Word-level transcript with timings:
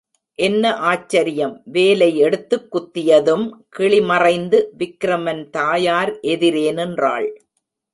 என்ன 0.35 0.75
ஆச்சரியம் 0.75 1.61
வேலை 1.65 2.17
எடுத்துக் 2.17 2.75
குத்தியதும் 2.75 3.49
கிளி 3.69 4.01
மறைந்து, 4.01 4.73
விக்கிரமன் 4.77 5.49
தாயார் 5.49 6.19
எதிரே 6.19 6.71
நின்றாள். 6.71 7.41